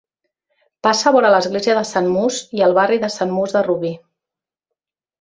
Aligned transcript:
Passa 0.87 1.13
vora 1.17 1.31
l'església 1.35 1.77
de 1.81 1.85
Sant 1.91 2.09
Muç 2.15 2.41
i 2.61 2.67
el 2.71 2.77
barri 2.81 3.01
de 3.07 3.13
Sant 3.19 3.39
Muç 3.39 3.57
de 3.59 3.67
Rubí. 3.71 3.97